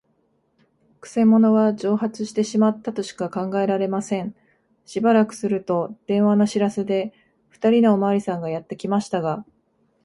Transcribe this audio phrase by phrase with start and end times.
[0.99, 4.35] くせ者は蒸発してしまったとしか考えられません。
[4.83, 7.13] しばらくすると、電話の知らせで、
[7.49, 9.45] ふたりのおまわりさんがやってきましたが、